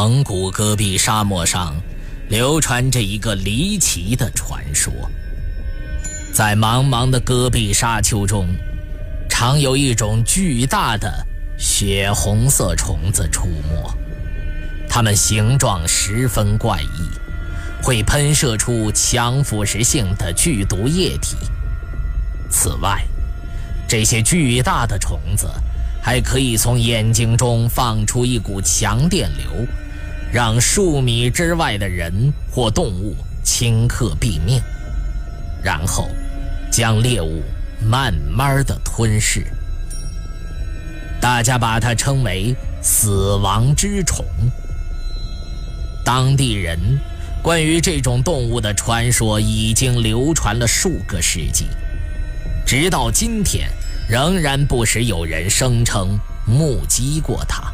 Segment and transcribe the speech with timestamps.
[0.00, 1.74] 蒙古戈壁沙漠上，
[2.28, 4.92] 流传着一个离奇的传说。
[6.32, 8.46] 在茫茫的戈壁沙丘中，
[9.28, 11.26] 常有一种巨大的
[11.58, 13.92] 血红色虫子出没，
[14.88, 21.36] 它们形状十分怪异，会喷射出强腐蚀性的剧毒液体。
[22.48, 23.04] 此外，
[23.88, 25.50] 这些巨大的虫子。
[26.00, 29.66] 还可以从眼睛中放出一股强电流，
[30.32, 34.60] 让数米之外的人或动物顷刻毙命，
[35.62, 36.08] 然后
[36.70, 37.42] 将猎物
[37.82, 39.46] 慢慢的吞噬。
[41.20, 44.24] 大家把它称为“死亡之虫”。
[46.04, 46.78] 当地人
[47.42, 51.66] 关于这种动物的传说已经流传了数个世纪，
[52.66, 53.68] 直到今天。
[54.08, 57.70] 仍然不时有人声称目击过它。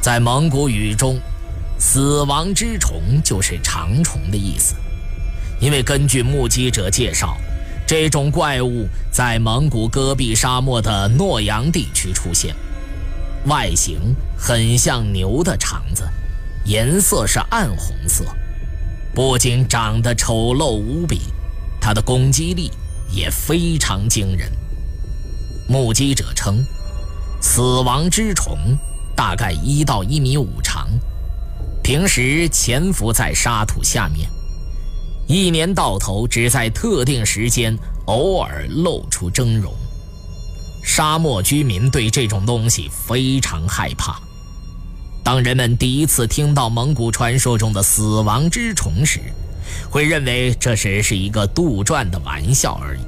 [0.00, 1.20] 在蒙古语中
[1.78, 4.74] ，“死亡之虫”就是长虫的意思，
[5.60, 7.36] 因为根据目击者介绍，
[7.86, 12.54] 这种怪物在蒙古戈壁沙漠的诺阳地区出现，
[13.44, 16.08] 外形很像牛的肠子，
[16.64, 18.24] 颜色是暗红色，
[19.14, 21.20] 不仅长得丑陋无比，
[21.78, 22.70] 它的攻击力
[23.10, 24.50] 也非常惊人。
[25.68, 26.64] 目击者称，
[27.42, 28.56] 死亡之虫
[29.20, 30.88] 大概一到一米五长，
[31.82, 34.26] 平时潜伏在沙土下面，
[35.28, 37.76] 一年到头只在特定时间
[38.06, 39.72] 偶尔露出峥嵘。
[40.82, 44.18] 沙漠居民对这种东西非常害怕。
[45.22, 49.20] 当人们第一次听到蒙古传说中的死亡之虫时，
[49.90, 53.02] 会认为这只是一个杜撰的玩笑而已。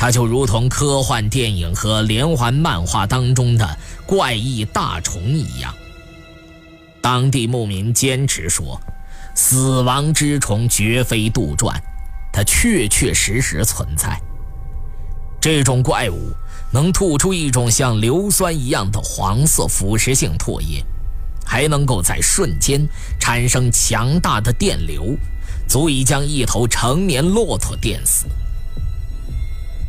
[0.00, 5.74] 它就如同科幻电影和连环漫画当中的怪异大虫一样。
[7.02, 8.80] 当地牧民坚持说，
[9.34, 11.74] 死亡之虫绝非杜撰，
[12.32, 14.18] 它确确实实存在。
[15.38, 16.32] 这种怪物
[16.72, 20.82] 能吐出一种像硫酸一样的黄色腐蚀性唾液，
[21.44, 22.88] 还能够在瞬间
[23.18, 25.14] 产生强大的电流，
[25.68, 28.24] 足以将一头成年骆驼电死。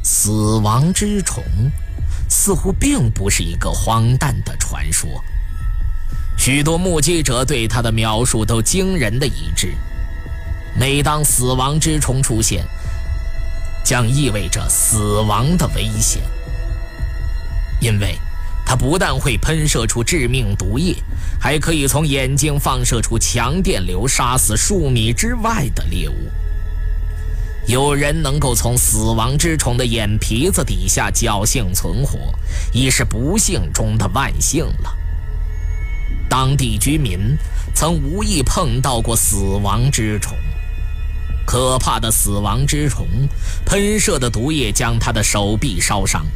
[0.04, 1.44] 死亡之虫
[2.28, 5.24] 似乎并不是一个荒诞的传说，
[6.38, 9.76] 许多目击者对它的描述都惊人的一致。
[10.74, 12.66] 每当死亡之虫出现，
[13.84, 16.24] 将意味着死亡的危险，
[17.80, 18.18] 因为
[18.66, 20.96] 它不但会喷射出致命毒液，
[21.40, 26.32] 还可以从眼睛放射出强电流，杀死数米之外的猎物。
[27.72, 32.20] 有人能够从死亡之虫的眼皮子底下侥幸存活，
[32.74, 34.94] 已是不幸中的万幸了。
[36.30, 37.18] 当地居民
[37.74, 40.38] 曾无意碰到过死亡之虫，
[41.46, 43.08] 可怕的死亡之虫
[43.66, 46.28] 喷射的毒液将他的手臂烧伤。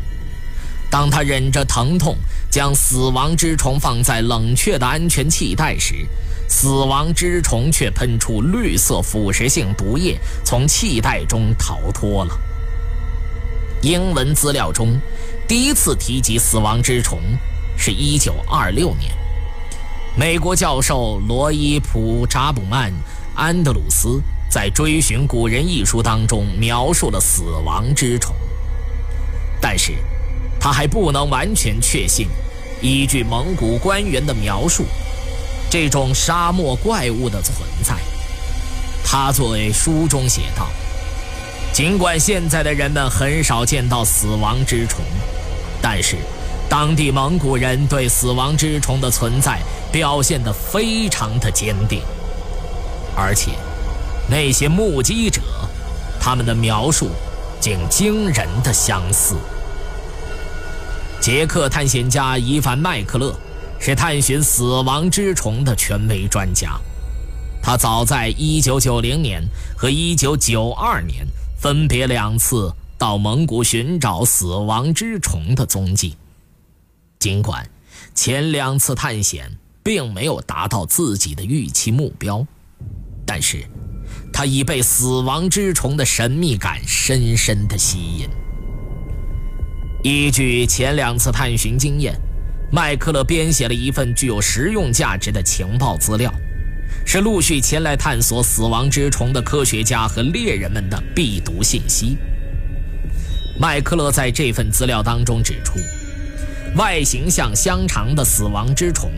[0.90, 2.16] 当他忍着疼痛
[2.50, 6.08] 将死亡之虫放在冷却的安全气袋时，
[6.48, 12.40] 死亡之虫却喷出绿色腐蚀性毒液，从气袋中逃脱了。
[13.82, 15.00] 英文资料中，
[15.48, 17.20] 第一次提及死亡之虫
[17.78, 19.12] 是一九二六年，
[20.16, 22.92] 美国教授罗伊普扎布曼
[23.36, 28.36] 安德鲁斯在《追寻古人》一书当中描述了死亡之虫，
[29.60, 29.94] 但是
[30.60, 32.28] 他还不能完全确信，
[32.82, 34.86] 依据蒙古官员的描述。
[35.78, 37.96] 这种沙漠怪物的存在，
[39.04, 40.70] 他作为书中写道：
[41.74, 45.04] 尽管现在的人们很少见到死亡之虫，
[45.82, 46.16] 但是
[46.70, 49.60] 当地蒙古人对死亡之虫的存在
[49.92, 52.02] 表现得非常的坚定，
[53.14, 53.52] 而且
[54.30, 55.42] 那些目击者，
[56.22, 57.10] 他们的描述
[57.60, 59.36] 竟惊人的相似。
[61.20, 63.36] 捷克探险家伊凡麦克勒。
[63.88, 66.82] 是探寻死亡之虫的权威专家，
[67.62, 69.48] 他早在1990年
[69.78, 76.18] 和1992年分别两次到蒙古寻找死亡之虫的踪迹。
[77.20, 77.70] 尽管
[78.16, 82.44] 前两次探险并没有达到自己的预期目标，
[83.24, 83.70] 但是
[84.34, 88.28] 他已被死亡之虫的神秘感深深的吸引。
[90.02, 92.20] 依据前两次探寻经验，
[92.76, 96.30] 麦克勒编写了一份具有实用价值的情报资料，
[97.06, 102.18] 是陆续前来探索死亡之虫的科学家和猎人们的必读信息。
[103.58, 105.80] 麦克勒在这份资料当中指出，
[106.76, 109.10] 外形像香肠的死亡之虫，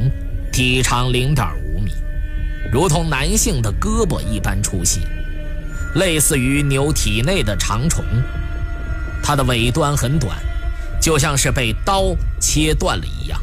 [0.51, 1.92] 体长零点五米，
[2.71, 5.01] 如同男性的胳膊一般粗细，
[5.95, 8.06] 类似于牛体内的长虫。
[9.24, 10.38] 它的尾端很短，
[11.01, 13.42] 就像是被刀切断了一样，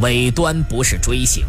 [0.00, 1.44] 尾端不是锥形。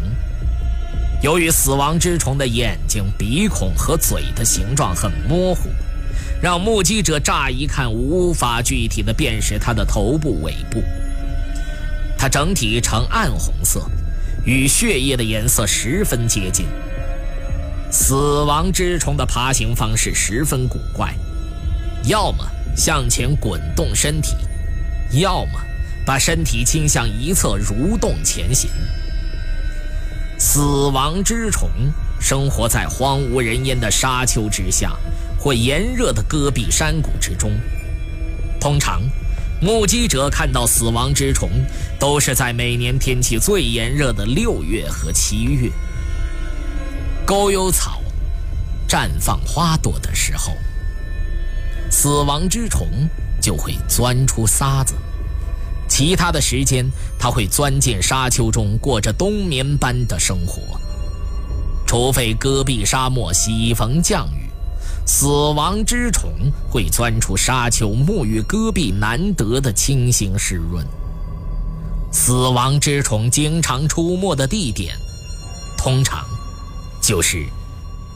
[1.22, 5.68] 由于死亡之虫的眼睛、鼻孔和嘴的形状很模糊。
[6.40, 10.80] 让目击者乍一看无法具体的辨识它的头部、尾部。
[12.16, 13.84] 它整体呈暗红色，
[14.44, 16.66] 与血液的颜色十分接近。
[17.90, 21.12] 死亡之虫的爬行方式十分古怪，
[22.04, 22.46] 要么
[22.76, 24.36] 向前滚动身体，
[25.10, 25.60] 要么
[26.08, 28.70] 把身体倾向一侧蠕动前行。
[30.38, 31.68] 死亡之虫
[32.18, 34.96] 生活在荒无人烟的沙丘之下。
[35.38, 37.52] 或炎热的戈壁山谷之中，
[38.58, 39.02] 通常，
[39.60, 41.48] 目击者看到死亡之虫
[41.96, 45.70] 都是在每年天气最炎热的六月和七月。
[47.24, 48.02] 沟油草
[48.88, 50.56] 绽放花朵的时候，
[51.88, 52.88] 死亡之虫
[53.40, 54.94] 就会钻出沙子；
[55.98, 60.62] 其他的时间，它会钻进沙丘中，过着冬眠般的生活。
[61.88, 64.48] 除非戈壁沙漠喜逢降雨。
[65.04, 66.30] 死亡之虫
[66.70, 70.86] 会钻出沙丘，沐浴戈壁难得的清新湿润。
[72.12, 74.96] 死亡之虫经常出没的地点，
[75.76, 76.24] 通常
[77.02, 77.44] 就是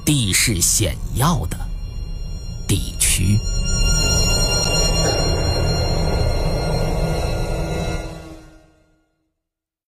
[0.04, 1.58] 地势险要的
[2.68, 3.36] 地区。